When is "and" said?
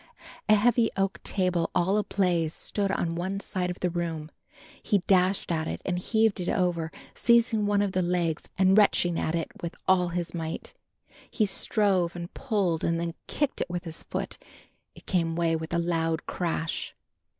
5.85-5.99, 8.57-8.75, 12.15-12.33, 12.83-12.99